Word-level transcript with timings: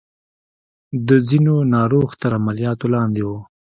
د 1.07 1.09
ځينو 1.27 1.55
ناروغ 1.75 2.09
تر 2.21 2.31
عملياتو 2.39 2.85
لاندې 2.95 3.21
وو. 3.27 3.39